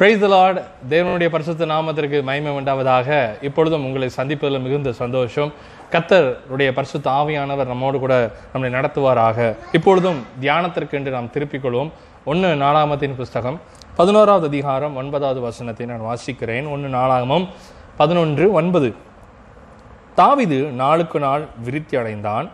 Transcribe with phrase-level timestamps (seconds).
[0.00, 3.08] Price Lord தேவனுடைய பரிசுத்த நாமத்திற்கு மகிமை உண்டாவதாக.
[3.40, 5.52] இப்பொழுதும் உங்களை சந்திப்பதில் மிகுந்த சந்தோஷம்.
[5.90, 9.56] கத்தருடைய பரிசுத்த ஆவியானவர் நம்மோடு கூட நம்மளை நடத்துவாராக.
[9.72, 11.90] இப்பொழுதும் தியானத்திற்கென்று நாம் திருப்பிக் கொள்வோம்.
[12.24, 13.60] ஒன்று நாலாமத்தின் புஸ்தகம்
[13.96, 16.70] பதினோராவது அதிகாரம் ஒன்பதாவது வசனத்தை நான் வாசிக்கிறேன்.
[16.70, 17.48] ஒன்று நாலாகமம்
[17.96, 18.94] பதினொன்று ஒன்பது.
[20.16, 22.50] தாவிது நாளுக்கு நாள் விருத்தி அடைந்தான்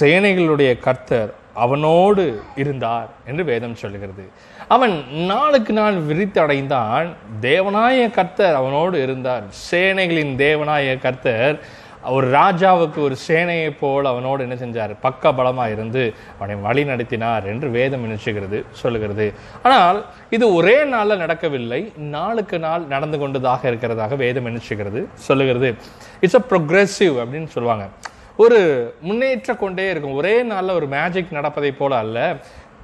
[0.00, 4.28] சேனைகளுடைய கர்த்தர் அவனோடு இருந்தார் என்று வேதம் சொல்லுகிறது
[4.68, 7.08] அவன் நாளுக்கு நாள் விரித்து அடைந்தான்
[7.40, 9.42] தேவனாய கர்த்தர் அவனோடு இருந்தார்.
[9.70, 11.60] சேனைகளின் தேவனாய கர்த்தர்
[12.04, 14.94] ஒரு ராஜாவுக்கு ஒரு சேனையை போல் அவனோடு என்ன செஞ்சார்?
[15.00, 19.32] பக்க பலமாக இருந்து அவனை வழி நடத்தினார் என்று வேதம் நினைச்சுகிறது சொல்லுகிறது.
[19.62, 21.92] ஆனால் இது ஒரே நாளில் நடக்கவில்லை.
[21.96, 25.74] நாளுக்கு நாள் நடந்து கொண்டதாக இருக்கிறதாக வேதம் நினைச்சுகிறது சொல்லுகிறது.
[26.20, 27.88] இட்ஸ் அ ப்ரொக்ரெசிவ் அப்படின்னு சொல்லுவாங்க.
[28.36, 30.14] ஒரு முன்னேற்ற கொண்டே இருக்கும்.
[30.14, 32.36] ஒரே நாளில் ஒரு மேஜிக் நடப்பதை போல அல்ல.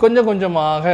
[0.03, 0.87] கொஞ்சம் கொஞ்சமாக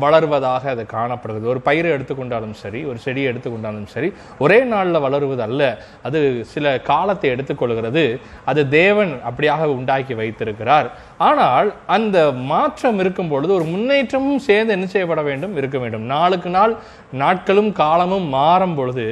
[0.00, 1.50] வளர்வதாக அது காணப்படுகிறது.
[1.52, 5.62] ஒரு பயிரை எடுத்துக்கொண்டாலும் சரி ஒரு செடியை எடுத்துக்கொண்டாலும் சரி ஒரே நாளில் வளருவது அல்ல.
[6.02, 8.04] அது சில காலத்தை எடுத்துக்கொள்கிறது.
[8.44, 10.88] அது தேவன் அப்படியாக உண்டாக்கி வைத்திருக்கிறார்.
[11.18, 15.56] ஆனால் அந்த மாற்றம் இருக்கும் பொழுது ஒரு முன்னேற்றமும் சேர்ந்து என்ன செய்யப்பட வேண்டும்?
[15.56, 16.04] இருக்க வேண்டும்.
[16.14, 16.76] நாளுக்கு நாள்
[17.12, 19.06] நாட்களும் காலமும் மாறும் பொழுது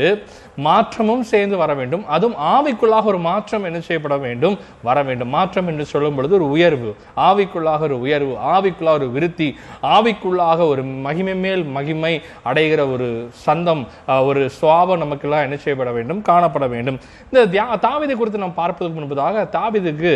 [0.57, 2.05] மாற்றமும் சேர்ந்து வர வேண்டும்.
[2.07, 4.59] அதுவும் ஆவிக்குள்ளாக ஒரு மாற்றம் என்ன செய்யப்பட வேண்டும்?
[4.83, 5.29] வர வேண்டும்.
[5.29, 6.91] மாற்றம் என்று சொல்லும் பொழுது ஒரு உயர்வு.
[7.17, 8.35] ஆவிக்குள்ளாக ஒரு உயர்வு.
[8.55, 9.49] ஆவிக்குள்ளாக ஒரு நிறுத்தி
[9.95, 12.13] ஆவிக்குள்ளாக ஒரு மகிமை மேல் மகிமை
[12.51, 13.09] அடைகிற ஒரு
[13.47, 13.83] சந்தம்
[14.29, 16.23] ஒரு சுவாபம் நமக்கெல்லாம் என்ன செய்யப்பட வேண்டும்?
[16.29, 16.99] காணப்பட வேண்டும்.
[17.33, 20.13] இந்த தாவிதை குறித்து நாம் பார்ப்பதற்கு முன்பதாக தாவிதுக்கு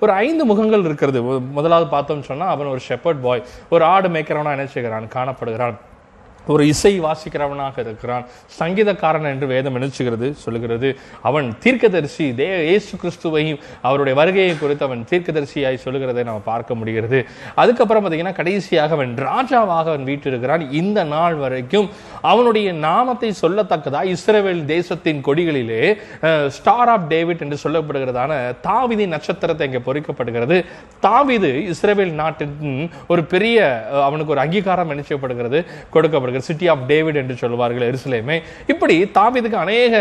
[0.00, 1.22] ஒரு ஐந்து முகங்கள் இருக்கிறது.
[1.58, 3.44] முதலாவது பார்த்தோம்னு சொன்னா அவன் ஒரு ஷெப்பர்ட் பாய்
[3.74, 5.12] ஒரு ஆடு மேய்க்கிறவனா என்ன செய்கிறான்?
[5.18, 5.76] காணப்படுகிறான்.
[6.54, 8.24] ஒரு இசை வாசிக்கிறவனாக இருக்கிறான்.
[8.58, 10.88] சங்கீதக்காரன் என்று வேதம் நினைச்சுகிறது சொல்லுகிறது.
[11.28, 17.20] அவன் தீர்க்கதரிசி தே இயேசு கிறிஸ்துவையும் அவருடைய வருகையை குறித்து அவன் தீர்க்கதரிசியாய் சொல்லுகிறதை நம்ம பார்க்க முடிகிறது.
[17.62, 20.64] அதுக்கப்புறம் பார்த்தீங்கன்னா கடைசியாக அவன் ராஜாவாக அவன் வீட்டிருக்கிறான்.
[20.82, 21.88] இந்த நாள் வரைக்கும்
[22.32, 25.82] அவனுடைய நாமத்தை சொல்லத்தக்கதா இஸ்ரேல் தேசத்தின் கொடிகளிலே
[26.56, 28.32] ஸ்டார் ஆஃப் டேவிட் என்று சொல்லப்படுகிறதான
[28.68, 30.56] தாவிதி நட்சத்திரத்தை இங்கே பொறிக்கப்படுகிறது.
[31.06, 32.54] தாவிது இஸ்ரேவேல் நாட்டின்
[33.12, 33.58] ஒரு பெரிய
[34.08, 35.60] அவனுக்கு ஒரு அங்கீகாரம் நினைச்சப்படுகிறது
[35.94, 36.34] கொடுக்கப்படுகிறது.
[36.36, 38.42] கொடுக்கப்படுகிறது சிட்டி ஆஃப் டேவிட் என்று சொல்வார்கள் எருசலேமே.
[38.66, 39.94] இப்படி தாவிதுக்கு அநேக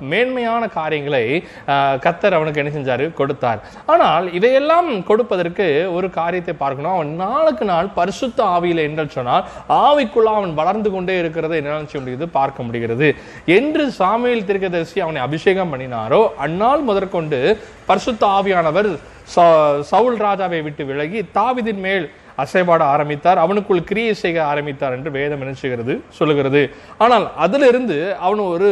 [0.00, 3.12] மேன்மையான காரியங்களை கத்தர் அவனுக்கு என்ன செஞ்சாரு?
[3.12, 3.60] கொடுத்தார்.
[3.86, 6.92] ஆனால் இதையெல்லாம் கொடுப்பதற்கு ஒரு காரியத்தை பார்க்கணும்.
[6.92, 12.28] அவன் நாளுக்கு நாள் பரிசுத்த ஆவியில் என்று சொன்னால் ஆவிக்குள்ள அவன் வளர்ந்து கொண்டே இருக்கிறதை என்ன செய்ய முடியுது
[12.32, 13.14] பார்க்க முடிகிறது.
[13.46, 18.98] என்று சாமியில் தீர்க்கதரிசி அவனை அபிஷேகம் பண்ணினாரோ அந்நாள் முதற்கொண்டு பரிசுத்த ஆவியானவர்
[19.36, 23.38] ச- சவுல் ராஜாவை விட்டு விலகி தாவிதின் மேல் அசைபாட ஆரம்பித்தார்.
[23.38, 26.62] அவனுக்குள் கிரியை செய்ய ஆரம்பித்தார் என்று வேதம் நினைச்சுகிறது சொல்லுகிறது.
[26.98, 28.70] ஆனால் அதிலிருந்து அவன் ஒரு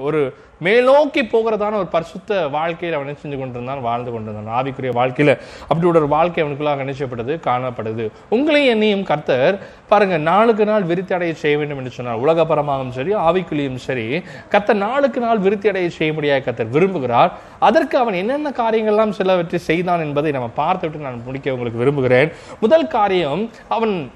[0.00, 0.20] ஒரு
[0.62, 3.80] மேலோக்கி போகிறதான ஒரு பரிசுத்த வாழ்க்கையில் அவன் செஞ்சு கொண்டிருந்தான்?
[3.80, 4.50] வாழ்ந்து கொண்டிருந்தான்.
[4.58, 5.38] ஆவிக்குரிய வாழ்க்கையில்
[5.68, 11.58] அப்படி ஒரு வாழ்க்கை அவனுக்குள்ளாக நினைச்சப்படுது காணப்படுது உங்களையும் என்னையும் கர்த்தர் பாருங்க நாளுக்கு நாள் விருத்தி அடைய செய்ய
[11.58, 12.22] வேண்டும் என்று சொன்னார்.
[12.24, 17.30] உலகபரமாகவும் சரி ஆவிக்குள்ளியும் சரி கர்த்தர் நாளுக்கு நாள் விருத்தி அடைய செய்ய முடியாத கர்த்தர் விரும்புகிறார்.
[17.58, 22.32] அதற்கு அவன் என்னென்ன காரியங்கள்லாம் சிலவற்றை செய்தான் என்பதை நம்ம பார்த்துவிட்டு நான் முடிக்க உங்களுக்கு விரும்புகிறேன்.
[22.60, 24.10] முதல் காரியம் அவன்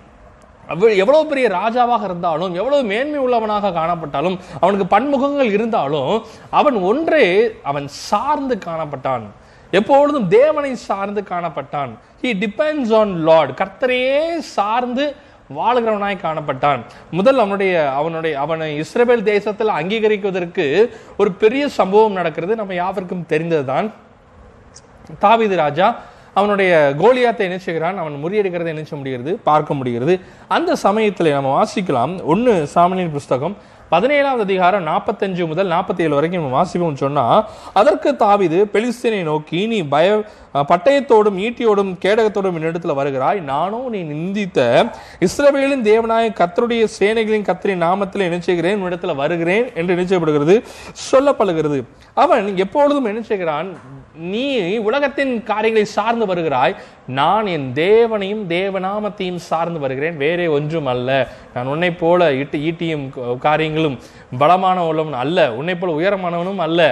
[0.68, 8.58] எவ்வளவு பெரிய ராஜாவாக இருந்தாலும் எவ்வளவு மேன்மை உள்ளவனாக காணப்பட்டாலும் அவனுக்கு பன்முகங்கள் இருந்தாலும் அவன் ஒன்றே அவன் சார்ந்து
[8.66, 9.22] காணப்பட்டான்.
[9.70, 11.90] எப்பொழுதும் தேவனை சார்ந்து காணப்பட்டான்.
[12.22, 15.14] ஹி டிபெண்ட்ஸ் ஆன் லார்ட் கர்த்தரையே சார்ந்து
[15.56, 16.80] வாழ்கிறவனாய் காணப்பட்டான்.
[17.10, 22.56] முதல் அவனுடைய அவனுடைய அவனை இஸ்ரேல் தேசத்தில் அங்கீகரிக்குவதற்கு ஒரு பெரிய சம்பவம் நடக்கிறது.
[22.56, 23.90] நம்ம யாவருக்கும் தெரிந்ததுதான்.
[25.20, 25.96] தாவிது ராஜா
[26.38, 27.99] அவனுடைய கோலியாத்தை என்ன செய்கிறான்?
[27.99, 29.32] அவன் முறியடிக்கிறதை என்ன செய்ய முடிகிறது?
[29.50, 30.15] பார்க்க முடிகிறது.
[30.49, 32.15] அந்த சமயத்தில் நம்ம வாசிக்கலாம்.
[32.34, 33.56] ஒன்று சாமனின் புஸ்தகம்
[33.93, 39.78] பதினேழாவது அதிகாரம் நாற்பத்தஞ்சு முதல் நாற்பத்தி ஏழு வரைக்கும் நம்ம வாசிப்போம் சொன்னால் அதற்கு தாவிது பெலிஸ்தீனை நோக்கி நீ
[39.94, 40.09] பய
[40.71, 43.41] பட்டயத்தோடும் ஈட்டியோடும் கேடகத்தோடும் என்னிடத்தில் வருகிறாய்.
[43.53, 44.59] நானும் நீ நிந்தித்த
[45.26, 48.84] இஸ்ரவேலின் தேவனாய கத்தருடைய சேனைகளின் கர்த்தரின் நாமத்தில் என்ன செய்கிறேன்?
[48.88, 50.56] இடத்துல வருகிறேன் என்று நினைச்சப்படுகிறது
[51.12, 51.81] சொல்லப்படுகிறது.
[52.25, 53.70] அவன் எப்பொழுதும் என்ன செய்கிறான்?
[54.32, 54.44] நீ
[54.88, 56.75] உலகத்தின் காரியங்களை சார்ந்து வருகிறாய்.
[57.19, 60.16] நான் என் தேவனையும் தேவநாமத்தையும் சார்ந்து வருகிறேன்.
[60.16, 63.05] வேறே ஒன்றும் அல்ல நான் உன்னை போல இட்டு ஈட்டியும்
[63.78, 63.94] കാര്യങ്ങളും
[64.40, 65.38] பலமான உள்ளவன் அல்ல.
[65.58, 66.82] உன்னை போல உயரமானவனும் அல்ல.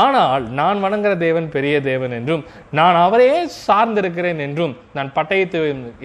[0.00, 2.42] ஆனால் நான் வணங்குற தேவன் பெரிய தேவன் என்றும்
[2.78, 5.60] நான் அவரையே சார்ந்திருக்கிறேன் என்றும் நான் பட்டயத்தை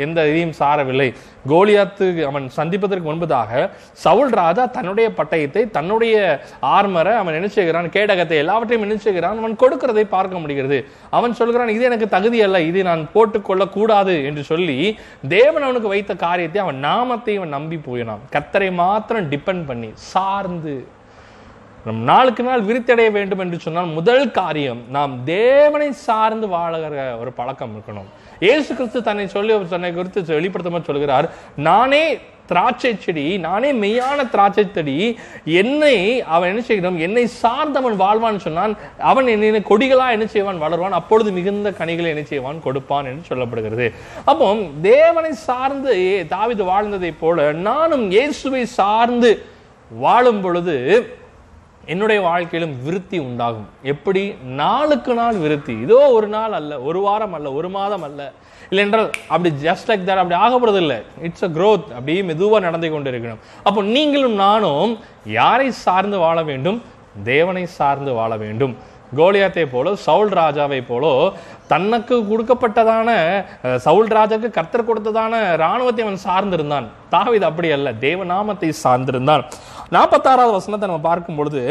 [0.06, 1.08] எந்த இதையும் சாரவில்லை.
[1.52, 3.64] கோலியாத்து அவன் சந்திப்பதற்கு முன்பதாக
[4.04, 6.16] சவுல் ராஜா தன்னுடைய பட்டயத்தை தன்னுடைய
[6.76, 10.80] ஆர்மரை அவன் நினைச்சுகிறான் கேடகத்தை எல்லாவற்றையும் நினைச்சுகிறான் அவன் கொடுக்கிறதை பார்க்க முடிகிறது.
[11.20, 12.62] அவன் சொல்கிறான் இது எனக்கு தகுதி அல்ல.
[12.70, 14.78] இது நான் போட்டுக்கொள்ள கூடாது என்று சொல்லி
[15.36, 18.24] தேவன் அவனுக்கு வைத்த காரியத்தை அவன் நாமத்தை அவன் நம்பி போயினான்.
[18.38, 20.73] கத்தரை மாத்திரம் டிபெண்ட் பண்ணி சார்ந்து
[21.86, 27.74] நம் நாளுக்கு நாள் விருத்தடைய வேண்டும் என்று சொன்னால் முதல் காரியம் நாம் தேவனை சார்ந்து வாழகிற ஒரு பழக்கம்
[27.76, 28.12] இருக்கணும்.
[28.52, 31.26] ஏசு கிறிஸ்து தன்னை சொல்லி தன்னை குறித்து வெளிப்படுத்தமா சொல்கிறார்
[31.68, 32.06] நானே
[32.52, 34.96] திராட்சை செடி நானே மெய்யான திராட்சை செடி
[35.62, 35.98] என்னை
[36.36, 37.00] அவன் என்ன செய்கிறான்?
[37.08, 38.74] என்னை சார்ந்தவன் வாழ்வான்னு சொன்னான்
[39.12, 40.62] அவன் என்னை கொடிகளா என்ன செய்வான்?
[40.64, 40.98] வளருவான்.
[41.00, 42.64] அப்பொழுது மிகுந்த கனிகளை என்ன செய்வான்?
[42.68, 43.88] கொடுப்பான் என்று சொல்லப்படுகிறது.
[44.32, 44.48] அப்போ
[44.82, 45.96] தேவனை சார்ந்து
[46.36, 49.32] தாவிது வாழ்ந்ததை போல நானும் இயேசுவை சார்ந்து
[49.92, 50.78] வாழும் பொழுது
[51.92, 53.66] என்னுடைய வாழ்க்கையிலும் விருத்தி உண்டாகும்.
[53.94, 54.22] எப்படி?
[54.62, 55.74] நாளுக்கு நாள் விருத்தி.
[55.86, 58.22] இதோ ஒரு நாள் அல்ல ஒரு வாரம் அல்ல ஒரு மாதம் அல்ல.
[58.70, 62.90] இல்லை என்றால் அப்படி ஜஸ்ட் லைக் தட் அப்படி ஆகப்படுறது இல்லை இட்ஸ் அ க்ரோத் அப்படியே மெதுவாக நடந்து
[62.94, 64.94] கொண்டு இருக்கணும் அப்போ நீங்களும் நானும்
[65.40, 66.80] யாரை சார்ந்து வாழ வேண்டும்?
[67.32, 68.76] தேவனை சார்ந்து வாழ வேண்டும்.
[69.18, 71.12] கோலியாத்தை போல சவுல் ராஜாவை போலோ
[71.72, 73.10] தனக்கு கொடுக்கப்பட்டதான
[73.86, 76.88] சவுல் ராஜாக்கு கர்த்தர் கொடுத்ததான இராணுவத்தை அவன் சார்ந்திருந்தான்.
[77.14, 79.44] தாவீது அப்படி அல்ல தேவநாமத்தை சார்ந்திருந்தான்.
[79.96, 81.62] நாற்பத்தாறாவது வசனத்தை நம்ம பார்க்கும் பொழுது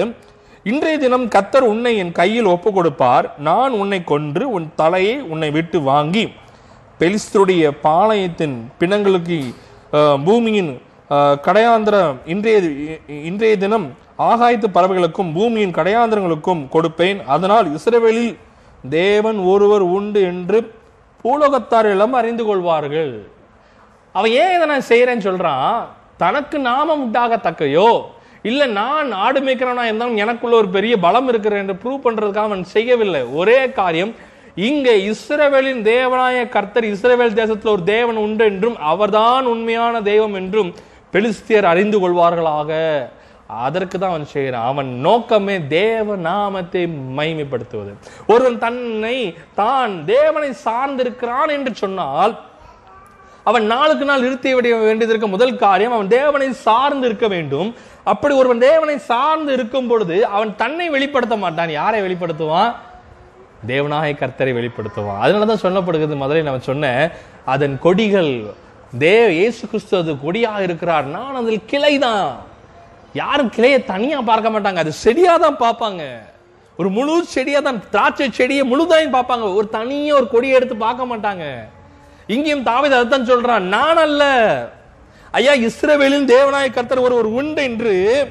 [0.71, 5.79] இன்றைய தினம் கத்தர் உன்னை என் கையில் ஒப்பு கொடுப்பார் நான் உன்னை கொன்று உன் தலையை உன்னை விட்டு
[5.91, 6.25] வாங்கி
[7.01, 9.39] பெலிஸ்தருடைய பாளையத்தின் பிணங்களுக்கு
[10.27, 10.73] பூமியின்
[11.47, 12.59] கடையாந்திர கடையாந்திரம் இன்றைய
[13.31, 13.87] இன்றைய தினம்
[14.29, 17.19] ஆகாயத்து பறவைகளுக்கும் பூமியின் கடையாந்திரங்களுக்கும் கொடுப்பேன்.
[17.35, 18.33] அதனால் இஸ்ரேவேலில்
[18.99, 20.59] தேவன் ஒருவர் உண்டு என்று
[21.25, 23.13] பூலோகத்தார் எல்லாம் அறிந்து கொள்வார்கள்.
[24.15, 25.77] அவன் ஏன் இதை நான் செய்கிறேன்னு சொல்கிறான்
[26.25, 27.89] தனக்கு நாமம் உண்டாகத்தக்கையோ?
[28.51, 33.23] இல்லை நான் ஆடு மேய்க்கிறவனா இருந்தாலும் எனக்குள்ள ஒரு பெரிய பலம் இருக்கிறேன் என்று ப்ரூவ் பண்றதுக்காக அவன் செய்யவில்லை.
[33.41, 34.13] ஒரே காரியம்
[34.69, 40.71] இங்கே இஸ்ரவேலின் தேவனாய கர்த்தர் இஸ்ரவேல் தேசத்தில் ஒரு தேவன் உண்டு என்றும் அவர்தான் உண்மையான தெய்வம் என்றும்
[41.15, 42.71] பெலிஸ்தியர் அறிந்து கொள்வார்களாக.
[43.67, 44.67] அதற்கு தான் அவன் செய்கிறான்.
[44.73, 46.83] அவன் நோக்கமே தேவ நாமத்தை
[47.19, 47.93] மைமைப்படுத்துவது
[48.33, 49.17] ஒருவன் தன்னை
[49.61, 52.35] தான் தேவனை சார்ந்திருக்கிறான் என்று சொன்னால்
[53.49, 57.69] அவன் நாளுக்கு நாள் நிறுத்தி விட வேண்டியதற்கு முதல் காரியம் அவன் தேவனை சார்ந்து இருக்க வேண்டும்.
[58.13, 61.73] அப்படி ஒருவன் தேவனை சார்ந்து இருக்கும் பொழுது அவன் தன்னை வெளிப்படுத்த மாட்டான்.
[61.81, 62.71] யாரை வெளிப்படுத்துவான்?
[63.73, 65.21] தேவனாய கர்த்தரை வெளிப்படுத்துவான்.
[65.25, 67.03] அதனாலதான் சொல்லப்படுகிறது முதலில் நான் சொன்னேன்
[67.55, 68.33] அதன் கொடிகள்
[69.05, 71.07] தேவ இயேசு கிறிஸ்து அது கொடியாக இருக்கிறார்.
[71.17, 72.27] நான் அதில் கிளைதான்.
[73.23, 74.83] யாரும் கிளையை தனியா பார்க்க மாட்டாங்க.
[74.85, 76.03] அது செடியா தான் பார்ப்பாங்க.
[76.81, 79.47] ஒரு முழு செடியா தான் திராட்சை செடியை முழுதாயும் பார்ப்பாங்க.
[79.59, 81.47] ஒரு தனியா ஒரு கொடியை எடுத்து பார்க்க மாட்டாங்க.
[82.33, 84.25] இங்கேயும் தாவித அதுதான் சொல்றான் நான் அல்ல.
[85.31, 88.29] ஐயா இஸ்ரவேலின் தேவநாய கர்த்தர் ஒரு ஒரு உண்டு என்று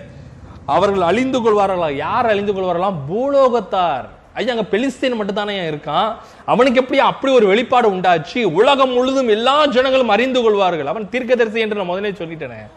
[0.65, 1.93] அவர்கள் அழிந்து கொள்வார்களா?
[1.93, 2.95] யார் அழிந்து கொள்வார்களாம்?
[3.09, 4.05] பூலோகத்தார்.
[4.33, 6.15] ஐயா அங்க பெலிஸ்தீன் மட்டும் தானே இருக்கான்?
[6.45, 8.43] அவனுக்கு எப்படி அப்படி ஒரு வெளிப்பாடு உண்டாச்சு.
[8.43, 10.85] உலகம் முழுதும் எல்லா ஜனங்களும் அறிந்து கொள்வார்கள்.
[10.85, 12.67] அவன் தீர்க்கதரிசி என்று நான் முதலே சொல்லிட்டேனே.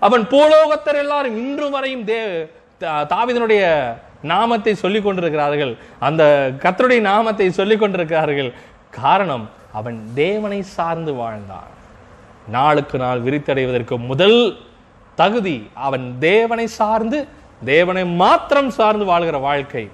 [0.00, 2.50] அவன் பூலோகத்தர் எல்லாரும் இன்று வரையும் தே
[2.80, 8.52] தா- நாமத்தை சொல்லிக் கொண்டிருக்கிறார்கள் அந்த கர்த்தருடைய நாமத்தை சொல்லிக் கொண்டிருக்கிறார்கள்
[8.90, 11.70] காரணம் அவன் தேவனை சார்ந்து வாழ்ந்தான்.
[12.48, 14.40] நாளுக்கு நாள் விரித்தடைவதற்கு முதல்
[15.14, 17.18] தகுதி அவன் தேவனை சார்ந்து
[17.64, 19.84] தேவனை மாத்திரம் சார்ந்து வாழ்கிற வாழ்க்கை.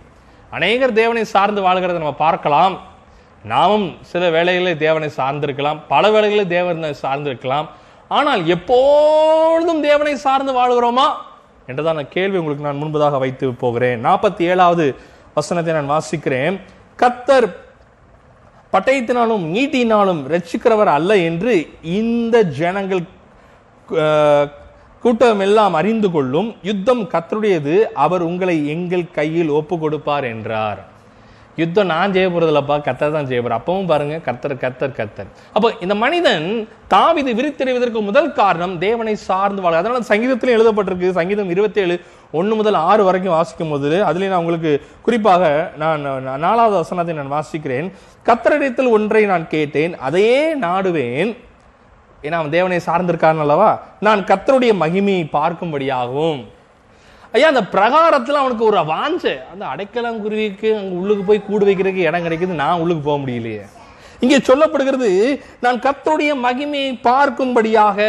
[0.50, 2.74] அநேகர் தேவனை சார்ந்து வாழ்கிறத நம்ம பார்க்கலாம்.
[3.44, 7.68] நாமும் சில வேளைகளில் தேவனை சார்ந்திருக்கலாம் பல வேளைகளில் தேவனை சார்ந்திருக்கலாம்.
[8.08, 11.08] ஆனால் எப்பொழுதும் தேவனை சார்ந்து வாழ்கிறோமா?
[11.66, 14.04] என்றதான கேள்வி உங்களுக்கு நான் முன்பதாக வைத்து போகிறேன்.
[14.06, 14.86] நாற்பத்தி ஏழாவது
[15.34, 16.56] வசனத்தை நான் வாசிக்கிறேன்.
[16.98, 17.48] கத்தர்
[18.72, 23.02] பட்டயத்தினாலும் நீட்டினாலும் ரட்சிக்கிறவர் அல்ல என்று இந்த ஜனங்கள்
[25.04, 27.74] கூட்டம் எல்லாம் அறிந்து கொள்ளும் யுத்தம் கத்தருடையது
[28.04, 30.80] அவர் உங்களை எங்கள் கையில் ஒப்பு கொடுப்பார் என்றார்.
[31.60, 35.28] யுத்தம் நான் செய்ய போறதில்லப்பா கத்தர் தான் செய்ய போற அப்பவும் பாருங்க கர்த்தர் கர்த்தர் கர்த்தர்.
[35.56, 36.46] அப்போ இந்த மனிதன்
[36.94, 41.96] தாவிது விரித்தறிவதற்கு முதல் காரணம் தேவனை சார்ந்து வாழ அதனால சங்கீதத்தில் எழுதப்பட்டிருக்கு சங்கீதம் இருபத்தேழு
[42.40, 44.72] ஒன்று முதல் ஆறு வரைக்கும் வாசிக்கும் போது அதுல நான் உங்களுக்கு
[45.06, 46.06] குறிப்பாக நான்
[46.46, 47.88] நாலாவது வசனத்தை நான் வாசிக்கிறேன்.
[48.28, 51.32] கத்தரிடத்தில் ஒன்றை நான் கேட்டேன் அதையே நாடுவேன்.
[52.26, 53.70] ஏன்னா அவன் தேவனை சார்ந்திருக்கான் அல்லவா?
[54.06, 56.42] நான் கர்த்தருடைய மகிமையை பார்க்கும்படியாகவும்.
[57.36, 59.34] ஐயா அந்த பிரகாரத்துல அவனுக்கு ஒரு வாஞ்சை.
[59.52, 63.62] அந்த அடைக்கலம் குருவிக்கு அங்க உள்ளுக்கு போய் கூடு வைக்கிறதுக்கு இடம் கிடைக்குது நான் உள்ளுக்கு போக முடியலையே.
[64.24, 65.10] இங்கே சொல்லப்படுகிறது
[65.64, 68.00] நான் கத்தருடைய மகிமையை பார்க்கும்படியாக.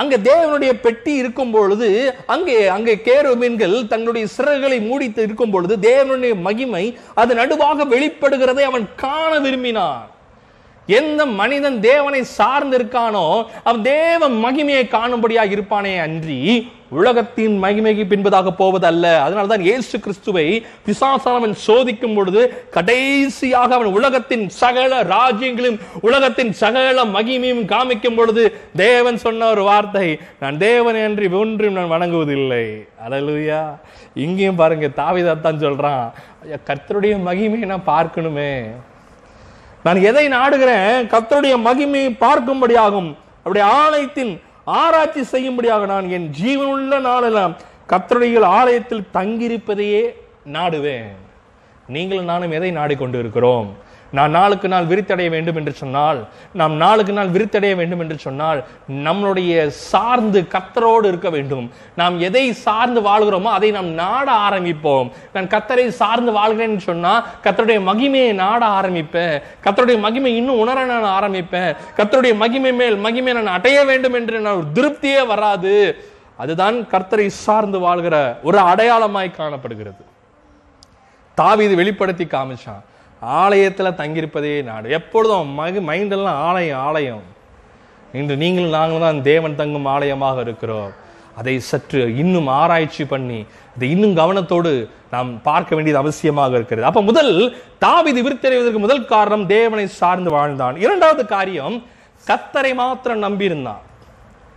[0.00, 1.88] அங்க தேவனுடைய பெட்டி இருக்கும் பொழுது
[2.34, 6.84] அங்கே அங்கே கேருபீன்கள் தங்களுடைய சிறகுகளை மூடித்து இருக்கும் பொழுது தேவனுடைய மகிமை
[7.22, 10.02] அது நடுவாக வெளிப்படுகிறதை அவன் காண விரும்பினான்.
[10.88, 13.26] எந்த மனிதன் தேவனை சார்ந்து இருக்கானோ
[13.68, 16.40] அவன் தேவ மகிமையை காணும்படியாக இருப்பானே அன்றி
[17.00, 19.06] உலகத்தின் மகிமைக்கு பின்பதாக போவதல்ல.
[19.24, 20.46] அதனால்தான் ஏசு கிறிஸ்துவை
[20.86, 22.42] பிசாசானவன் சோதிக்கும் பொழுது
[22.76, 28.44] கடைசியாக அவன் உலகத்தின் சகல ராஜ்யங்களும் உலகத்தின் சகல மகிமையும் காமிக்கும் பொழுது
[28.84, 30.06] தேவன் சொன்ன ஒரு வார்த்தை
[30.42, 32.64] நான் தேவன் என்று ஒன்றும் நான் வணங்குவதில்லை.
[33.04, 33.62] அல்லேலூயா
[34.24, 36.04] இங்கேயும் பாருங்க தான் சொல்றான்
[36.44, 38.52] ஐயா, கர்த்தருடைய மகிமையை நான் பார்க்கணுமே.
[39.86, 40.94] நான் எதை நாடுகிறேன்?
[41.12, 43.10] கர்த்தருடைய மகிமையை பார்க்கும்படியாகும்.
[43.44, 44.32] அவருடைய ஆலயத்தின்
[44.66, 47.56] ஆராய்ச்சி செய்யும்படியாக நான் என் ஜீவனுள்ள நாளெல்லாம்
[47.88, 50.14] கர்த்தருடைய ஆலயத்தில் தங்கியிருப்பதையே
[50.52, 51.08] நாடுவேன்.
[51.86, 53.74] நீங்களும் நானும் எதை நாடிக்கொண்டு இருக்கிறோம்
[54.16, 56.18] நான் நாளுக்கு நாள் விரித்தடைய வேண்டும் என்று சொன்னால்
[56.60, 58.60] நாம் நாளுக்கு நாள் விரித்தடைய வேண்டும் என்று சொன்னால்
[59.06, 61.66] நம்மளுடைய சார்ந்து கத்தரோடு இருக்க வேண்டும்.
[62.00, 65.10] நாம் எதை சார்ந்து வாழ்கிறோமோ அதை நாம் நாட ஆரம்பிப்போம்.
[65.34, 69.36] நான் கத்தரை சார்ந்து வாழ்கிறேன்னு சொன்னால் கத்தருடைய மகிமையை நாட ஆரம்பிப்பேன்.
[69.66, 71.70] கத்தருடைய மகிமை இன்னும் உணர நான் ஆரம்பிப்பேன்.
[71.98, 75.74] கத்தருடைய மகிமை மேல் மகிமை நான் அடைய வேண்டும் என்று நான் ஒரு திருப்தியே வராது.
[76.42, 78.16] அதுதான் கர்த்தரை சார்ந்து வாழ்கிற
[78.48, 80.02] ஒரு அடையாளமாய் காணப்படுகிறது.
[81.38, 82.82] தாவி இது வெளிப்படுத்தி காமிச்சான்
[83.24, 84.90] ஆலயத்தில் தங்கியிருப்பதே நாடு.
[84.90, 87.22] எப்பொழுதும் மகி மைண்டெல்லாம் ஆலயம் ஆலயம்.
[88.12, 90.92] இன்று நீங்களும் நாங்களும் தான் தேவன் தங்கும் ஆலயமாக இருக்கிறோம்.
[91.36, 96.86] அதை சற்று இன்னும் ஆராய்ச்சி பண்ணி அதை இன்னும் கவனத்தோடு நாம் பார்க்க வேண்டியது அவசியமாக இருக்கிறது.
[96.86, 97.32] அப்போ முதல்
[97.80, 100.76] தாவிதி விருத்தறிவதற்கு முதல் காரணம் தேவனை சார்ந்து வாழ்ந்தான்.
[100.76, 101.82] இரண்டாவது காரியம்
[102.26, 103.82] கத்தரை மாத்திரம் நம்பியிருந்தான்.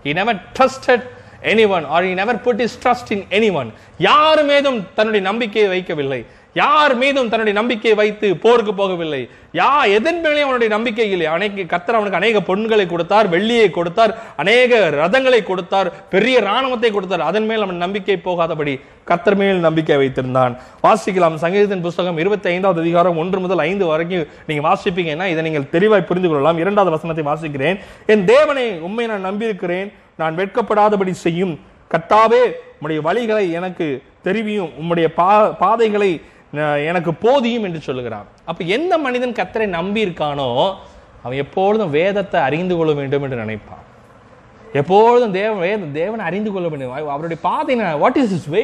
[0.04, 0.14] He
[0.58, 1.06] trusted
[1.42, 6.26] any one or he never put his trust in any one யாருமேதும் தன்னுடைய நம்பிக்கையை வைக்கவில்லை.
[6.60, 9.22] யார் மீதும் தன்னுடைய நம்பிக்கையை வைத்து போருக்கு போகவில்லை?
[9.60, 11.28] யா எதன் மேலே அவனுடைய நம்பிக்கை இல்லை.
[11.36, 17.24] அனைக்கு கத்தர் அவனுக்கு அநேக பொண்களை கொடுத்தார் வெள்ளியை கொடுத்தார் அநேக ரதங்களை கொடுத்தார் பெரிய ராணுவத்தை கொடுத்தார்.
[17.30, 18.76] அதன் மேல் அவன் நம்பிக்கை போகாதபடி
[19.10, 20.56] கத்தர் மேல் நம்பிக்கை வைத்திருந்தான்.
[20.86, 26.10] வாசிக்கலாம் சங்கீதத்தின் புஸ்தகம் இருபத்தி ஐந்தாவது அதிகாரம் ஒன்று முதல் ஐந்து வரைக்கும் நீங்க வாசிப்பீங்கன்னா இதை நீங்கள் தெளிவாய்
[26.12, 26.62] புரிந்து கொள்ளலாம்.
[26.64, 27.80] இரண்டாவது வசனத்தை வாசிக்கிறேன்.
[28.14, 29.90] என் தேவனை உண்மை நான் நம்பியிருக்கிறேன்.
[30.22, 31.56] நான் வெட்கப்படாதபடி செய்யும்.
[31.94, 32.42] கத்தாவே
[32.78, 33.86] உம்முடைய வழிகளை எனக்கு
[34.26, 34.72] தெரிவியும்.
[34.80, 35.30] உம்முடைய பா
[35.62, 36.10] பாதைகளை
[36.90, 38.28] எனக்கு போதியும் என்று சொல்லுகிறான்.
[38.50, 40.50] அப்ப எந்த மனிதன் கத்தரை நம்பி இருக்கானோ
[41.24, 43.84] அவன் எப்பொழுதும் வேதத்தை அறிந்து கொள்ள வேண்டும் என்று நினைப்பான்.
[44.80, 46.94] எப்பொழுதும் தேவன் வேத தேவனை அறிந்து கொள்ள வேண்டும்.
[47.16, 48.64] அவருடைய பாதை வாட் இஸ் இஸ் வே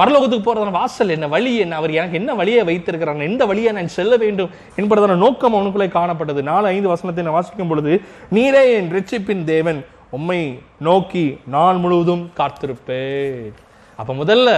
[0.00, 1.26] பரலோகத்துக்கு போறதான வாசல் என்ன?
[1.32, 1.76] வழி என்ன?
[1.80, 6.42] அவர் எனக்கு என்ன வழியை வைத்திருக்கிறான் எந்த வழியை நான் செல்ல வேண்டும் என்பதான நோக்கம் அவனுக்குள்ளே காணப்பட்டது.
[6.50, 7.94] நாலு ஐந்து வசனத்தை நான் வாசிக்கும் பொழுது
[8.36, 9.80] நீரே என் ரிச்சிப்பின் தேவன்
[10.18, 10.40] உம்மை
[10.88, 13.50] நோக்கி நாள் முழுவதும் காத்திருப்பேன்.
[13.98, 14.50] அப்ப முதல்ல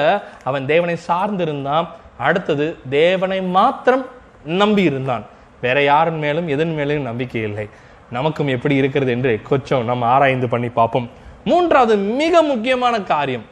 [0.48, 1.88] அவன் தேவனை சார்ந்திருந்தான்.
[2.20, 4.06] அடுத்தது தேவனை மாத்திரம்
[4.44, 5.24] நம்பி இருந்தான்.
[5.60, 7.68] வேற யாரின் மேலும் எதன் மேலும் நம்பிக்கை இல்லை.
[8.10, 11.10] நமக்கும் எப்படி இருக்கிறது என்று கொஞ்சம் நம்ம ஆராய்ந்து பண்ணி பார்ப்போம்.
[11.44, 13.44] மூன்றாவது மிக முக்கியமான காரியம்.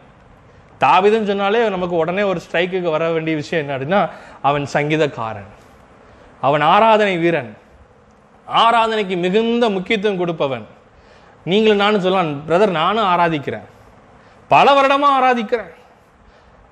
[0.80, 4.10] தாவிதம் சொன்னாலே நமக்கு உடனே ஒரு ஸ்ட்ரைக்குக்கு வர வேண்டிய விஷயம் என்ன அப்படின்னா
[4.42, 5.48] அவன் சங்கீதக்காரன்.
[6.40, 7.56] அவன் ஆராதனை வீரன்.
[8.56, 10.66] ஆராதனைக்கு மிகுந்த முக்கியத்துவம் கொடுப்பவன்.
[11.44, 13.66] நீங்களும் நானும் சொல்லலாம் பிரதர் நானும் ஆராதிக்கிறேன்.
[14.48, 15.75] பல வருடமாக ஆராதிக்கிறேன்.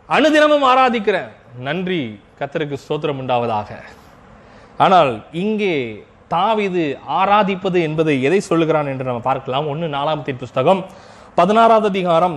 [0.08, 1.28] அனுதினமும் ஆராதிக்கிறேன்.
[1.66, 2.02] நன்றி.
[2.38, 3.70] கத்தருக்கு ஸ்தோத்திரம் உண்டாவதாக.
[4.84, 5.74] ஆனால் இங்கே
[6.34, 6.84] தாவிது
[7.18, 9.66] ஆராதிப்பது என்பதை எதை சொல்லுகிறான் என்று நம்ம பார்க்கலாம்.
[9.72, 10.80] ஒன்று நாலாமத்தின் புஸ்தகம்.
[11.38, 12.36] பதினாறாவது அதிகாரம்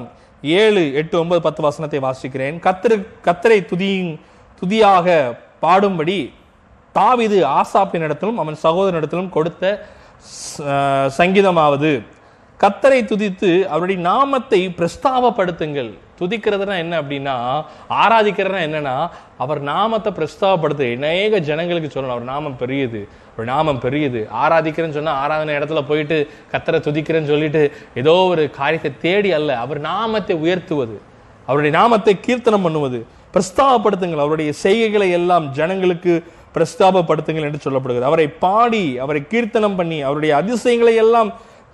[0.62, 2.58] ஏழு எட்டு ஒன்பது பத்து வசனத்தை வாசிக்கிறேன்.
[2.66, 2.98] கத்திரு
[3.28, 4.12] கத்தரை துதியின்
[4.62, 5.08] துதியாக
[5.66, 6.20] பாடும்படி
[7.00, 9.64] தாவிது ஆசாப்பின் இடத்திலும் அவன் சகோதரனிடத்திலும் கொடுத்த
[11.20, 11.92] சங்கீதமாவது
[12.60, 15.92] கத்தரை துதித்து அவருடைய நாமத்தை பிரஸ்தாவப்படுத்துங்கள்.
[16.20, 17.36] துதிக்கிறதுனா என்ன அப்படின்னா
[18.02, 18.96] ஆராதிக்கிறதுனா என்னன்னா
[19.44, 23.02] அவர் நாமத்தை பிரஸ்தாவப்படுத்து அநேக ஜனங்களுக்கு சொல்லணும் அவர் நாமம் பெரியது
[23.36, 24.22] ஒரு நாமம் பெரியது.
[24.42, 26.18] ஆராதிக்கிறேன்னு சொன்னா ஆராதனை இடத்துல போயிட்டு
[26.54, 27.62] கத்தரை துதிக்கிறேன்னு சொல்லிட்டு
[28.02, 30.98] ஏதோ ஒரு காரியத்தை தேடி அல்ல அவர் நாமத்தை உயர்த்துவது
[31.48, 33.00] அவருடைய நாமத்தை கீர்த்தனம் பண்ணுவது
[33.36, 36.14] பிரஸ்தாபப்படுத்துங்கள் அவருடைய செய்கைகளை எல்லாம் ஜனங்களுக்கு
[36.56, 38.10] பிரஸ்தாபப்படுத்துங்கள் என்று சொல்லப்படுகிறது.
[38.10, 41.30] அவரை பாடி அவரை கீர்த்தனம் பண்ணி அவருடைய அதிசயங்களை எல்லாம்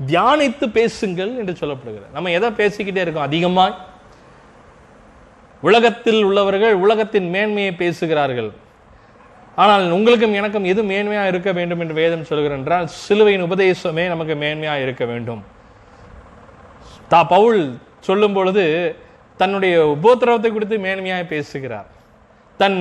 [0.07, 2.07] தியானித்து பேசுங்கள் என்று சொல்லப்படுகிறது.
[2.13, 3.27] நம்ம எதை பேசிக்கிட்டே இருக்கோம்?
[3.29, 3.77] அதிகமாக
[5.61, 8.51] உலகத்தில் உள்ளவர்கள் உலகத்தின் மேன்மையை பேசுகிறார்கள்.
[9.57, 14.75] ஆனால் உங்களுக்கும் எனக்கும் எது மேன்மையா இருக்க வேண்டும் என்று வேதம் சொல்கிறேன் என்றால் சிலுவையின் உபதேசமே நமக்கு மேன்மையா
[14.81, 15.41] இருக்க வேண்டும்.
[17.11, 17.59] தா பவுல்
[18.07, 18.65] சொல்லும் பொழுது
[19.37, 21.87] தன்னுடைய உபோத்திரவத்தை குறித்து மேன்மையாக பேசுகிறார்.
[22.59, 22.79] தன்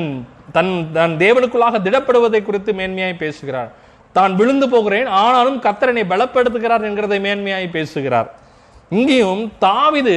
[0.56, 3.70] தன் தன் தேவனுக்குள்ளாக திடப்படுவதை குறித்து மேன்மையாய் பேசுகிறார்.
[4.12, 8.28] தான் விழுந்து போகிறேன் ஆனாலும் கத்தரனை பலப்படுத்துகிறார் என்கிறதை மேன்மையாய் பேசுகிறார்.
[8.90, 10.16] இங்கேயும் தாவிது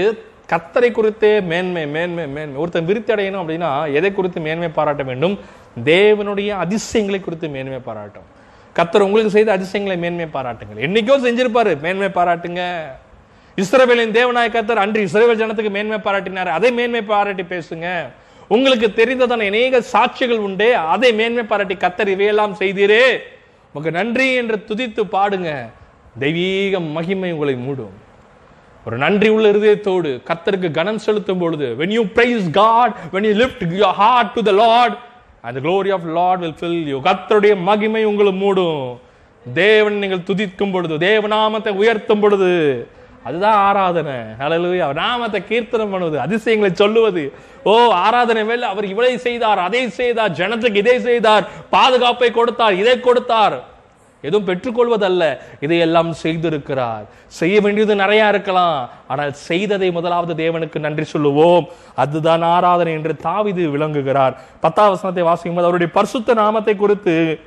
[0.52, 2.60] கத்தரை குறித்தே மேன்மை மேன்மை மேன்மை.
[2.62, 5.40] ஒருத்தன் விருத்தி அடையணும் அப்படின்னா எதை குறித்து மேன்மை பாராட்ட வேண்டும்?
[5.92, 8.28] தேவனுடைய அதிசயங்களை குறித்து மேன்மை பாராட்டும்
[8.78, 10.82] கத்தர் உங்களுக்கு செய்த அதிசயங்களை மேன்மை பாராட்டுங்கள்.
[10.88, 11.72] என்னைக்கோ செஞ்சிருப்பாரு.
[11.86, 12.64] மேன்மை பாராட்டுங்க.
[13.58, 16.52] இஸ்ரேவேலின் தேவநாய கத்தர் அன்று இஸ்ரேவேல் ஜனத்துக்கு மேன்மை பாராட்டினார்.
[16.58, 17.88] அதை மேன்மை பாராட்டி பேசுங்க.
[18.48, 20.74] உங்களுக்கு தெரிந்ததான அநேக சாட்சிகள் உண்டே.
[20.74, 23.06] அதை மேன்மை பாராட்டி கத்தர் இவையெல்லாம் செய்தீரே.
[23.74, 25.52] உங்க நன்றி என்று துதித்து பாடுங்க.
[26.20, 27.96] தெய்வீக மகிமை உங்களை மூடும்.
[28.88, 33.62] ஒரு நன்றி உள்ள இருதயத்தோடு கர்த்தருக்கு கனம் செலுத்தும் பொழுது when you praise God when you lift
[33.84, 34.94] your heart to the Lord
[35.46, 36.98] and the glory of Lord will fill you.
[37.08, 38.86] கர்த்தருடைய மகிமை உங்களை மூடும்.
[39.46, 42.50] தேவன் நீங்கள் துதிக்கும் பொழுது தேவநாமத்தை உயர்த்தும் பொழுது
[43.28, 44.18] அதுதான் ஆராதனை.
[44.42, 47.24] ஹalleluya அவர் நாமத்தை கீர்த்தனம் பண்ணுவது அதிசயங்களை சொல்லுவது.
[47.70, 47.74] ஓ
[48.06, 51.44] ஆராதனை மேல் அவர் இவளை செய்தார் அதை செய்தார் ஜனத்துக்கு இதை செய்தார்
[51.76, 53.58] பாதுகாப்பை கொடுத்தார் இதை கொடுத்தார்.
[54.22, 55.38] எதுவும் பெற்றுக்கொள்வதல்ல.
[55.60, 57.06] இதையெல்லாம் செய்திருக்கிறார்.
[57.28, 58.90] செய்ய வேண்டியது நிறைய இருக்கலாம்.
[59.08, 61.68] ஆனால் செய்ததை முதலாவது தேவனுக்கு நன்றி சொல்லுவோம்.
[61.96, 64.38] அதுதான் ஆராதனை என்று தாவிது விளங்குகிறார்.
[64.60, 67.40] பத்தாம் வசனத்தை வாசிக்கும் போது அவருடைய பரிசுத்த நாமத்தை குறித்து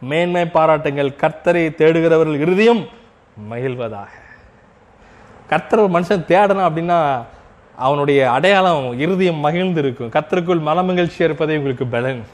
[0.00, 1.08] மேன்மை பாராட்டுங்கள்.
[1.08, 2.86] கர்த்தரை தேடுகிறவர்கள் இறுதியும்
[3.50, 4.12] மகிழ்வதாக.
[5.48, 7.24] கர்த்தர் மனுஷன் தேடணும் அப்படின்னா
[7.76, 12.24] அவனுடைய அடையாளம் இறுதியும் மகிழ்ந்து இருக்கும் கர்த்தருக்குள் மனமகிழ்ச்சி இருப்பதே உங்களுக்கு பலன்.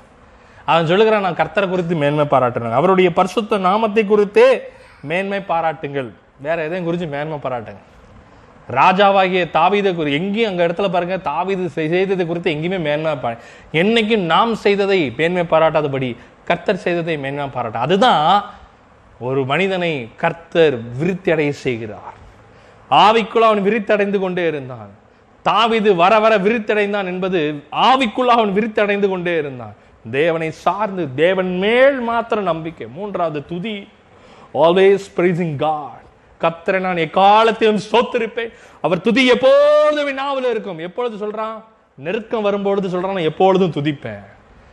[0.67, 2.73] அவன் சொல்லுகிறான் நான் கர்த்தரை குறித்து மேன்மை பாராட்டுறேன்.
[2.73, 4.63] அவருடைய பரிசுத்த நாமத்தை குறித்தே
[5.01, 6.13] மேன்மை பாராட்டுங்கள்.
[6.41, 7.77] வேற எதையும் குறித்து மேன்மை பாராட்டுங்க.
[8.71, 13.35] ராஜாவாகிய தாவீதை குறி எங்கேயும் அங்கே இடத்துல பாருங்க தாவீது செய்- செய்ததை குறித்து எங்கேயுமே மேன்மை பா
[13.73, 17.79] என்னைக்கும் நாம் செய்ததை மேன்மை பாராட்டாதபடி கர்த்தர் செய்ததை மேன்மை பாராட்ட.
[17.79, 18.45] அதுதான்
[19.21, 22.15] ஒரு மனிதனை கர்த்தர் விருத்தி அடைய செய்கிறார்.
[22.91, 24.89] ஆவிக்குள் அவன் விரித்தடைந்து கொண்டே இருந்தான்.
[25.49, 29.75] தாவிது வர வர விரித்தடைந்தான் என்பது ஆவிக்குள் அவன் விரித்தடைந்து கொண்டே இருந்தான்.
[30.11, 32.87] தேவனை சார்ந்து தேவன் மேல் மாத்திர நம்பிக்கை.
[32.95, 33.89] மூன்றாவது துதி.
[34.55, 36.03] ஆல்வேஸ் பிரைசிங் காட்
[36.41, 40.79] கத்திர நான் எக்காலத்திலும் சோத்திருப்பேன் அவர் துதி எப்பொழுதும் வினாவில் இருக்கும்.
[40.79, 41.63] எப்பொழுது சொல்றான்?
[41.95, 44.25] நெருக்கம் வரும்பொழுது சொல்றான் நான் எப்பொழுதும் துதிப்பேன்.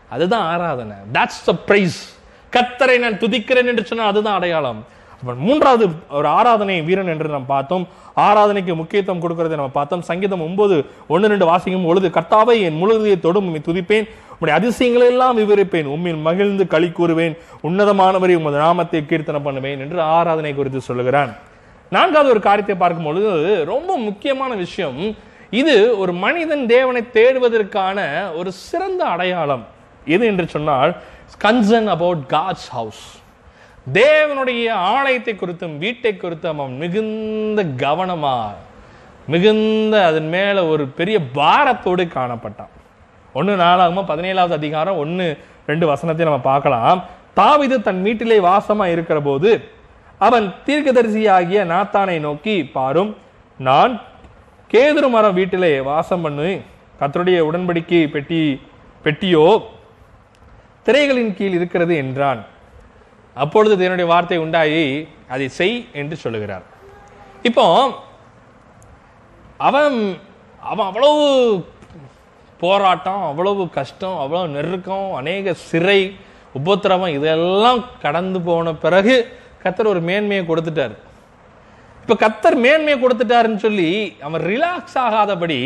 [0.10, 0.98] அதுதான் ஆராதனை.
[1.14, 2.20] தட்ஸ் த பிரைஸ்
[2.52, 4.86] கத்தரை நான் துதிக்கிறேன் என்று சொன்னால் அதுதான் அடையாளம்.
[5.24, 7.88] அவன் மூன்றாவது ஒரு ஆராதனை வீரன் என்று நாம் பார்த்தோம்.
[8.16, 10.02] ஆராதனைக்கு முக்கியத்துவம் கொடுக்கறதை நம்ம பார்த்தோம்.
[10.02, 14.10] சங்கீதம் ஒன்பது ஒன்று ரெண்டு வாசிக்கும் பொழுது கர்த்தாவை என் முழுதையை தொடும் துதிப்பேன்.
[14.42, 15.90] உம்முடைய அதிசயங்களை எல்லாம் விவரிப்பேன்.
[15.96, 17.34] உம்மில் மகிழ்ந்து களி கூறுவேன்.
[17.68, 21.32] உன்னதமானவரை உமது நாமத்தை கீர்த்தனை பண்ணுவேன் என்று ஆராதனை குறித்து சொல்லுகிறான்.
[21.96, 23.32] நான்காவது ஒரு காரியத்தை பார்க்கும் பொழுது
[23.72, 24.98] ரொம்ப முக்கியமான விஷயம்.
[25.62, 28.08] இது ஒரு மனிதன் தேவனை தேடுவதற்கான
[28.40, 29.64] ஒரு சிறந்த அடையாளம்.
[30.16, 30.94] எது என்று சொன்னால்
[31.46, 33.06] கன்சர்ன் அபவுட் காட்ஸ் ஹவுஸ்
[34.02, 38.52] தேவனுடைய ஆலயத்தை குறித்தும் வீட்டை குறித்தும் அவன் மிகுந்த கவனமாக
[39.34, 42.76] மிகுந்த அதன் மேல ஒரு பெரிய பாரத்தோடு காணப்பட்டான்.
[43.40, 45.26] ஒன்று நாளாகமோ பதினேழாவது அதிகாரம் ஒன்று
[45.70, 47.00] ரெண்டு வசனத்தை நம்ம பார்க்கலாம்.
[47.40, 49.52] தாவிது தன் வீட்டிலே வாசமா இருக்கிற போது
[50.28, 53.12] அவன் தீர்க்கதரிசியாகிய நாத்தானை நோக்கி பாரும்
[53.68, 53.94] நான்
[54.74, 56.50] கேதுரு மரம் வீட்டிலே வாசம் பண்ணு.
[57.00, 58.42] கத்தருடைய உடன்படிக்கை பெட்டி
[59.06, 59.46] பெட்டியோ
[60.86, 62.42] திரைகளின் கீழ் இருக்கிறது என்றான்.
[63.36, 64.86] அப்பொழுது தேவனுடைய வார்த்தை உண்டாகி
[65.34, 66.66] அதை செய் என்று சொல்லுகிறார்.
[67.50, 67.66] இப்போ
[69.68, 69.98] அவன்
[70.72, 71.24] அவன் அவ்வளவு
[72.64, 76.02] போராட்டம் அவ்வளவு கஷ்டம் அவ்வளவு நெருக்கம் அநேக சிறை
[76.54, 79.16] உபத்திரவம் இதெல்லாம் கடந்து போன பிறகு
[79.64, 80.96] கத்தர் ஒரு மேன்மையை கொடுத்துட்டார்.
[82.02, 83.90] இப்ப கத்தர் மேன்மையை கொடுத்துட்டாருன்னு சொல்லி
[84.22, 85.60] அவன் ரிலாக்ஸ் ஆகாதபடி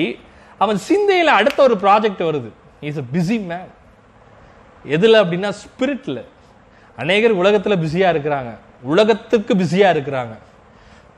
[0.63, 2.49] அவன் சிந்தையில அடுத்த ஒரு ப்ராஜெக்ட் வருது.
[2.89, 3.69] இஸ் a பிஸி மேன்
[4.95, 6.19] எதுல அப்படின்னா ஸ்பிரிட்ல
[6.97, 8.51] அநேகர் உலகத்துல பிஸியா இருக்கிறாங்க.
[8.93, 10.35] உலகத்துக்கு பிஸியா இருக்கிறாங்க.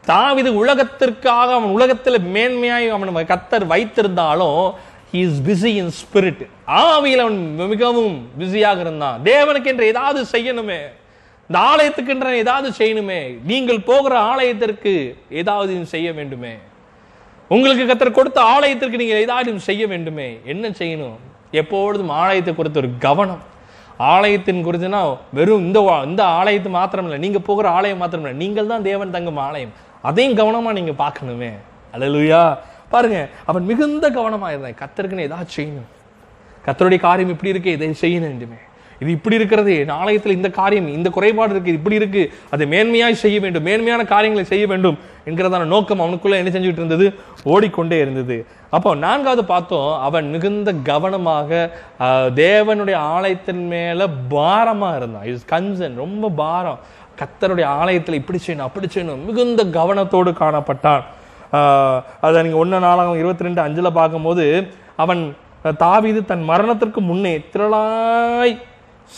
[0.08, 4.62] தாவிது உலகத்திற்காக அவன் உலகத்துல மேன்மையாய் அவன் கத்தர் வைத்திருந்தாலும்
[5.13, 9.22] he is busy in spirit ஆவியில் அவன் மிகவும் பிஸியாக இருந்தான்.
[9.24, 10.78] தேவனுக்கு என்று ஏதாவது செய்யணுமே.
[11.48, 13.38] இந்த ஆலயத்துக்கென்ற ஏதாவது செய்யணுமே.
[13.43, 16.54] நீங்கள் போகிற ஆலயத்திற்கு ஏதாவது செய்ய வேண்டுமே.
[17.50, 20.39] உங்களுக்கு கத்தர் கொடுத்த ஆலயத்திற்கு நீங்கள் ஏதாவது செய்ய வேண்டுமே.
[20.46, 21.15] என்ன செய்யணும்?
[21.52, 23.41] எப்பொழுதும் ஆலயத்தை குறித்த ஒரு கவனம்.
[23.98, 28.67] ஆலயத்தின் குறித்துனா வெறும் இந்த வா- இந்த ஆலயத்து மாத்திரம் இல்லை நீங்கள் போகிற ஆலயம் மாத்திரம் இல்லை நீங்கள்
[28.67, 29.74] தான் தேவன் தங்கும் ஆலயம்.
[30.02, 31.52] அதையும் கவனமாக நீங்கள் பார்க்கணுமே.
[31.93, 32.58] அல்லேலூயா
[32.93, 33.19] பாருங்க
[33.50, 34.80] அவன் மிகுந்த கவனமாக இருந்தான்.
[34.84, 35.89] கத்தருக்குன்னு ஏதாவது செய்யணும்.
[36.67, 38.60] கத்தருடைய காரியம் இப்படி இருக்கு இதை செய்யணும் வேண்டுமே
[39.02, 42.21] இது இப்படி இருக்கிறது ஆலயத்தில் இந்த காரியம் இந்த குறைபாடு இருக்கு இது இப்படி இருக்கு
[42.54, 44.97] அதை மேன்மையாய் செய்ய வேண்டும் மேன்மையான காரியங்களை செய்ய வேண்டும்
[45.30, 47.08] என்கிறதான நோக்கம் அவனுக்குள்ள என்ன செஞ்சுட்டு இருந்தது?
[47.54, 48.38] ஓடிக்கொண்டே இருந்தது.
[48.76, 51.50] அப்போ நான்காவது பார்த்தோம் அவன் மிகுந்த கவனமாக
[52.41, 55.28] தேவனுடைய ஆலயத்தின் மேல பாரமா இருந்தான்.
[55.34, 56.80] இஸ் கன்சன் ரொம்ப பாரம்.
[57.21, 61.06] கத்தருடைய ஆலயத்தில் இப்படி செய்யணும் அப்படி செய்யணும் மிகுந்த கவனத்தோடு காணப்பட்டான்.
[62.25, 64.45] அதை நீங்கள் ஒன்று நாளாகவும் இருபத்தி ரெண்டு அஞ்சில் பார்க்கும்போது
[65.03, 65.21] அவன்
[65.83, 68.55] தாவிது தன் மரணத்திற்கு முன்னே திரளாய்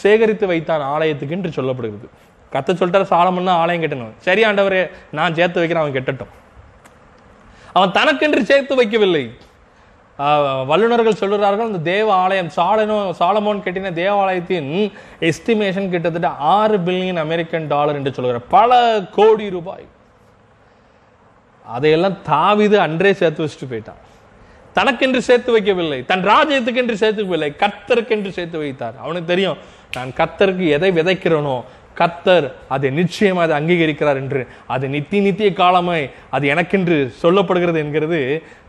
[0.01, 2.07] சேகரித்து வைத்தான் ஆலயத்துக்கு என்று சொல்லப்படுகிறது.
[2.53, 4.15] கத்த சொல்லிட்டாரு சாலமன்னா ஆலயம் கட்டணும்.
[4.27, 4.81] சரி ஆண்டவரே
[5.17, 6.31] நான் சேர்த்து வைக்கிறேன் அவன் கெட்டட்டும்.
[7.75, 9.23] அவன் தனக்கென்று சேர்த்து வைக்கவில்லை.
[10.69, 14.71] வல்லுநர்கள் வல்லுனர்கள் இந்த தேவ ஆலயம் சாலனோ சாலமோன் கட்டின தேவாலயத்தின்
[15.29, 18.79] எஸ்டிமேஷன் கிட்டத்தட்ட ஆறு பில்லியன் அமெரிக்கன் டாலர் என்று சொல்கிறார் பல
[19.17, 19.85] கோடி ரூபாய்.
[21.75, 23.99] அதையெல்லாம் தாவிது அன்றே சேர்த்து வச்சுட்டு போயிட்டான்.
[24.77, 28.95] தனக்கென்று சேர்த்து வைக்கவில்லை தன் ராஜ்யத்துக்கென்று சேர்த்துக்கவில்லை வைக்கவில்லை கர்த்தருக்கென்று சேர்த்து வைத்தார்.
[29.03, 29.60] அவனுக்கு தெரியும்
[29.97, 31.58] நான் கர்த்தருக்கு எதை விதைக்கிறேனோ
[31.99, 34.41] கர்த்தர் அதை நிச்சயமாக அதை அங்கீகரிக்கிறார் என்று.
[34.73, 36.05] அது நித்திய நித்திய காலமாய்
[36.36, 38.19] அது எனக்கென்று சொல்லப்படுகிறது என்கிறது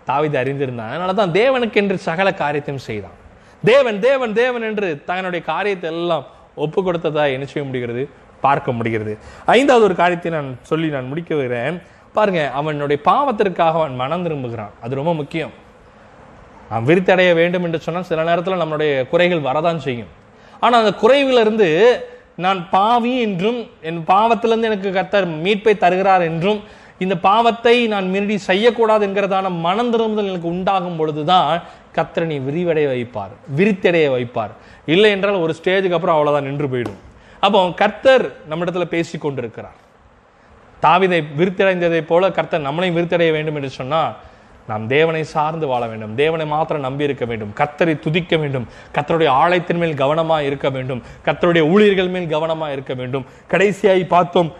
[0.09, 0.93] தாவீது அறிந்திருந்தான்.
[0.95, 3.17] அதனால தான் தேவனுக்கென்று சகல காரியத்தையும் செய்தான்.
[3.63, 6.27] தேவன் தேவன் தேவன் என்று தன்னுடைய காரியத்தை எல்லாம்
[6.65, 8.03] ஒப்பு கொடுத்ததா என்ன செய்ய முடிகிறது?
[8.47, 9.13] பார்க்க முடிகிறது.
[9.57, 11.77] ஐந்தாவது ஒரு காரியத்தை நான் சொல்லி நான் முடிக்க வருகிறேன்
[12.16, 14.73] பாருங்க அவனுடைய பாவத்திற்காக அவன் மனம் திரும்புகிறான்.
[14.85, 15.53] அது ரொம்ப முக்கியம்.
[16.70, 20.11] அவன் விருத்தடைய வேண்டும் என்று சொன்னால் சில நேரத்தில் நம்மளுடைய குறைகள் வரதான் செய்யும்.
[20.64, 21.68] ஆனால் அந்த குறைவிலிருந்து
[22.44, 26.61] நான் பாவி என்றும் என் பாவத்திலிருந்து எனக்கு கர்த்தர் மீட்பை தருகிறார் என்றும்
[27.05, 31.53] இந்த பாவத்தை நான் மீறி செய்யக்கூடாது என்கிறதான மனம் திரும்புதல் எனக்கு உண்டாகும் பொழுதுதான்
[31.96, 34.53] கத்திரனை விரிவடைய வைப்பார் விரித்தடைய வைப்பார்.
[34.94, 37.01] இல்லை என்றால் ஒரு ஸ்டேஜுக்கு அப்புறம் அவ்வளோதான் நின்று போயிடும்.
[37.46, 39.79] அப்போ கர்த்தர் நம்மிடத்துல பேசி கொண்டிருக்கிறார்
[40.83, 44.14] தாவிதை விருத்தடைந்ததை போல கர்த்தர் நம்மளையும் விருத்தடைய வேண்டும் என்று சொன்னா
[44.69, 46.14] நாம் தேவனை சார்ந்து வாழ வேண்டும்.
[46.14, 47.53] தேவனை மாத்திரம் நம்பி இருக்க வேண்டும்.
[47.57, 48.66] கர்த்தரை துதிக்க வேண்டும்.
[48.95, 51.03] கர்த்தருடைய ஆலயத்தின் மேல் கவனமா இருக்க வேண்டும்.
[51.25, 53.25] கர்த்தருடைய ஊழியர்கள் மேல் கவனமா இருக்க வேண்டும்.
[53.51, 54.53] கடைசியாய் பார்த்தோம்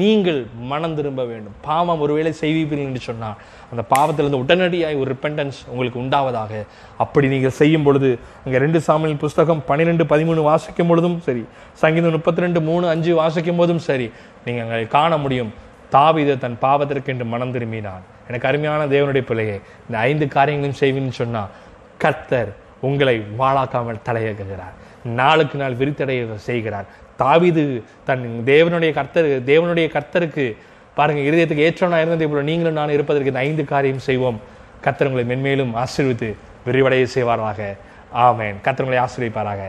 [0.00, 0.38] நீங்கள்
[0.70, 1.54] மனம் திரும்ப வேண்டும்.
[1.66, 3.38] பாவம் ஒருவேளை செய்வீர்கள் என்று சொன்னால்
[3.72, 6.52] அந்த பாவத்திலிருந்து உடனடியாய் ஒரு ரிப்பெண்டன்ஸ் உங்களுக்கு உண்டாவதாக.
[7.04, 8.10] அப்படி நீங்கள் செய்யும் பொழுது
[8.44, 11.44] அங்கே ரெண்டு சாமியின் புஸ்தகம் பன்னிரெண்டு பதிமூணு வாசிக்கும் பொழுதும் சரி
[11.82, 14.08] சங்கீதம் முப்பத்தி ரெண்டு மூணு அஞ்சு வாசிக்கும் போதும் சரி
[14.46, 15.52] நீங்கள் அங்கே காண முடியும்
[15.96, 18.04] தாவித தன் பாவத்திற்கு என்று மனம் திரும்பினான்.
[18.30, 21.50] எனக்கு அருமையான தேவனுடைய பிள்ளையே இந்த ஐந்து காரியங்களையும் செய்வீன்னு சொன்னால்
[22.04, 22.50] கர்த்தர்
[22.88, 24.74] உங்களை வாழாக்காமல் தலையேற்றுகிறார்.
[25.18, 26.86] நாளுக்கு நாள் விரித்தடைய செய்கிறார்.
[27.22, 30.56] தாவிது தன் தேவனுடைய கர்த்தர் தேவனுடைய கர்த்தருக்கு
[30.94, 34.40] பாருங்க இருதயத்துக்கு ஏற்றவனாக இருந்தது இப்போ நீங்களும் நான் இருப்பதற்கு இந்த ஐந்து காரியம் செய்வோம்.
[34.80, 36.34] கர்த்தர் உங்களை மென்மேலும் ஆசீர்வித்து
[36.66, 37.76] விரிவடைய செய்வாராக.
[38.14, 38.54] ஆமேன்.
[38.60, 39.62] கர்த்தர் உங்களை ஆசீர்விப்பாராக.